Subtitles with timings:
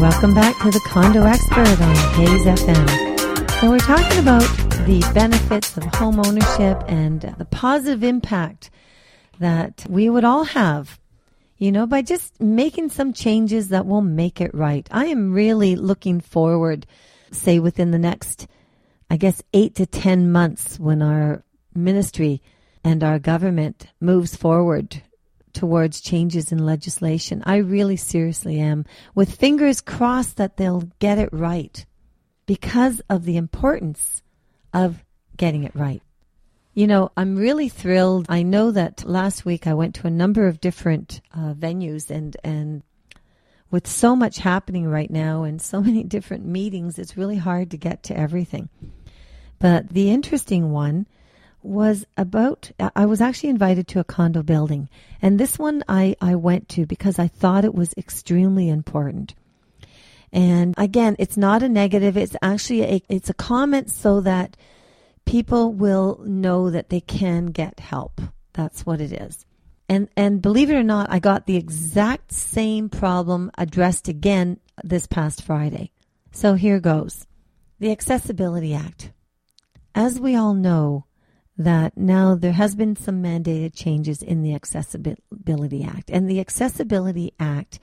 [0.00, 3.50] welcome back to the Condo Expert on Hayes FM.
[3.60, 4.42] So we're talking about
[4.84, 8.70] the benefits of home ownership and the positive impact
[9.38, 10.98] that we would all have,
[11.56, 14.88] you know, by just making some changes that will make it right.
[14.90, 16.84] I am really looking forward,
[17.30, 18.48] say within the next,
[19.08, 21.44] I guess, eight to 10 months when our
[21.78, 22.42] ministry
[22.84, 25.02] and our government moves forward
[25.52, 27.42] towards changes in legislation.
[27.44, 31.84] I really seriously am, with fingers crossed that they'll get it right
[32.46, 34.22] because of the importance
[34.72, 35.04] of
[35.36, 36.02] getting it right.
[36.74, 38.26] You know, I'm really thrilled.
[38.28, 42.36] I know that last week I went to a number of different uh, venues and,
[42.44, 42.82] and
[43.70, 47.76] with so much happening right now and so many different meetings, it's really hard to
[47.76, 48.68] get to everything.
[49.58, 51.06] But the interesting one
[51.62, 54.88] was about I was actually invited to a condo building
[55.20, 59.34] and this one I, I went to because I thought it was extremely important.
[60.32, 64.56] And again, it's not a negative, it's actually a, it's a comment so that
[65.24, 68.20] people will know that they can get help.
[68.52, 69.44] That's what it is.
[69.88, 75.06] And and believe it or not, I got the exact same problem addressed again this
[75.06, 75.92] past Friday.
[76.30, 77.26] So here goes.
[77.80, 79.12] The Accessibility Act.
[79.94, 81.06] As we all know,
[81.58, 86.08] that now there has been some mandated changes in the Accessibility Act.
[86.08, 87.80] And the Accessibility Act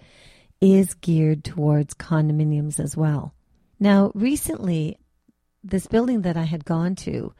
[0.61, 3.33] is geared towards condominiums as well.
[3.79, 4.97] Now, recently,
[5.61, 7.33] this building that I had gone to,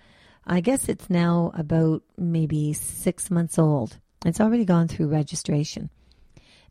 [0.45, 3.97] I guess it's now about maybe six months old.
[4.25, 5.89] It's already gone through registration.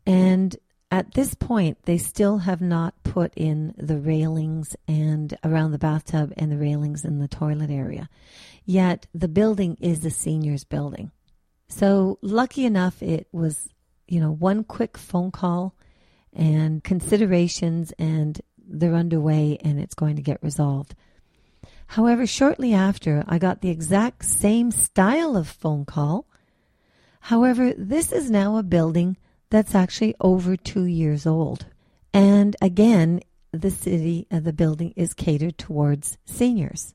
[0.05, 0.55] And
[0.91, 6.31] at this point, they still have not put in the railings and around the bathtub
[6.37, 8.09] and the railings in the toilet area.
[8.65, 11.11] Yet the building is a seniors building.
[11.67, 13.69] So lucky enough, it was,
[14.07, 15.75] you know, one quick phone call
[16.33, 20.95] and considerations and they're underway and it's going to get resolved.
[21.87, 26.27] However, shortly after, I got the exact same style of phone call.
[27.21, 29.17] However, this is now a building
[29.55, 31.65] that's actually over two years old.
[32.13, 33.21] And again,
[33.53, 36.93] the city, uh, the building is catered towards seniors.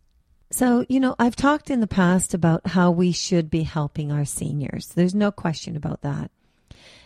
[0.51, 4.27] So, you know, I've talked in the past about how we should be helping our
[4.27, 4.89] seniors.
[4.89, 6.31] There's no question about that.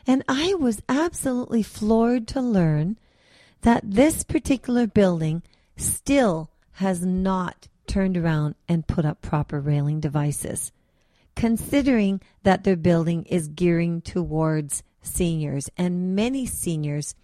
[0.09, 2.98] And I was absolutely floored to learn
[3.60, 5.42] that this particular building
[5.76, 10.72] still has not turned around and put up proper railing devices,
[11.36, 17.15] considering that their building is gearing towards seniors, and many seniors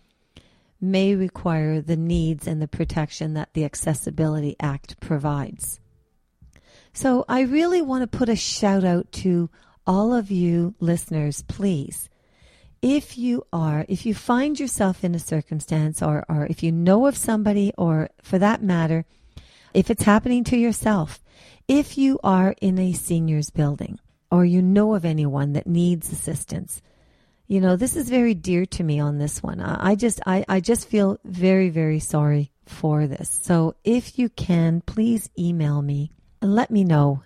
[0.81, 5.81] may require the needs and the protection that the Accessibility Act provides.
[6.93, 9.51] So I really want to put a shout out to
[9.87, 12.09] all of you listeners, please.
[12.83, 17.07] If you are, if you find yourself in a circumstance or, or if you know
[17.07, 19.05] of somebody or for that matter,
[19.75, 21.23] if it's happening to yourself,
[21.69, 26.81] if you are in a seniors building or you know of anyone that needs assistance,
[27.51, 29.61] you know, this is very dear to me on this one.
[29.61, 33.41] I just, I, I just feel very, very sorry for this.
[33.43, 37.25] So if you can, please email me and let me know,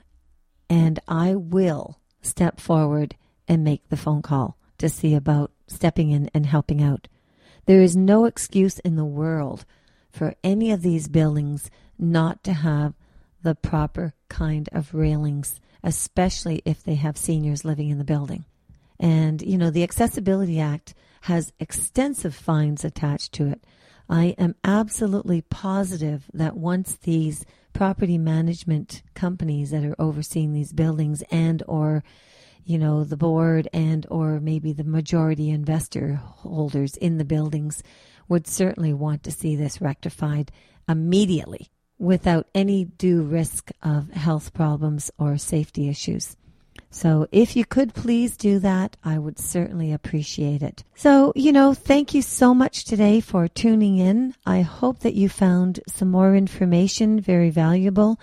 [0.70, 6.30] and I will step forward and make the phone call to see about stepping in
[6.32, 7.06] and helping out.
[7.66, 9.66] There is no excuse in the world
[10.10, 12.94] for any of these buildings not to have
[13.42, 18.46] the proper kind of railings, especially if they have seniors living in the building.
[19.04, 23.62] And, you know, the Accessibility Act has extensive fines attached to it.
[24.08, 27.44] I am absolutely positive that once these
[27.74, 32.02] property management companies that are overseeing these buildings and or
[32.64, 37.82] you know the board and or maybe the majority investor holders in the buildings
[38.28, 40.50] would certainly want to see this rectified
[40.88, 46.36] immediately without any due risk of health problems or safety issues.
[46.94, 50.84] So if you could please do that, I would certainly appreciate it.
[50.94, 54.36] So, you know, thank you so much today for tuning in.
[54.46, 58.20] I hope that you found some more information very valuable.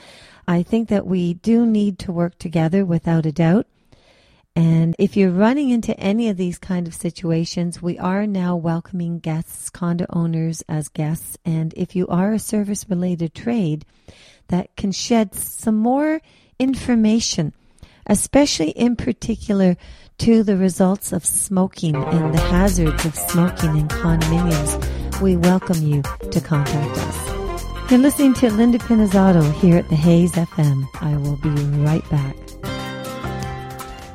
[0.48, 3.68] I think that we do need to work together without a doubt.
[4.56, 9.20] And if you're running into any of these kind of situations, we are now welcoming
[9.20, 11.38] guests, condo owners as guests.
[11.44, 13.84] And if you are a service related trade
[14.48, 16.22] that can shed some more
[16.58, 17.54] information
[18.08, 19.78] especially in particular
[20.20, 26.02] to the results of smoking and the hazards of smoking in condominiums, we welcome you
[26.32, 27.92] to contact us.
[27.92, 30.86] You're listening to Linda Pinizzotto here at the Hayes FM.
[31.02, 31.50] I will be
[31.84, 32.36] right back.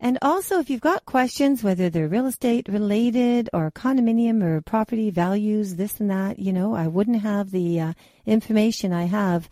[0.00, 5.10] And also, if you've got questions, whether they're real estate related or condominium or property
[5.10, 7.92] values, this and that, you know, I wouldn't have the uh,
[8.24, 9.48] information I have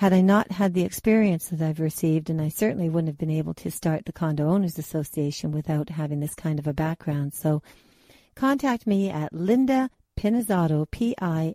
[0.00, 3.28] had I not had the experience that I've received, and I certainly wouldn't have been
[3.28, 7.34] able to start the Condo Owners Association without having this kind of a background.
[7.34, 7.62] So
[8.34, 11.52] contact me at Linda Pinizzotto, P-I-N-I-Z-Z-O-T-T-O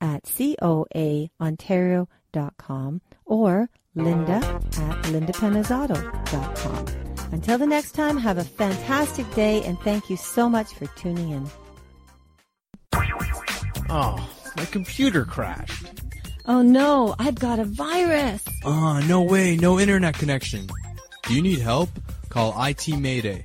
[0.00, 4.62] at coaontario.com or linda at
[5.12, 6.86] lindapinizzotto.com.
[7.32, 11.32] Until the next time, have a fantastic day and thank you so much for tuning
[11.32, 11.46] in.
[13.90, 14.26] Oh.
[14.56, 15.86] My computer crashed.
[16.46, 18.44] Oh no, I've got a virus.
[18.64, 20.66] Ah, no way, no internet connection.
[21.24, 21.90] Do you need help?
[22.28, 23.44] Call IT Mayday.